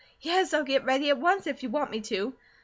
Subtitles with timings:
[0.21, 2.33] Yes, I'll get ready at once if you want me to."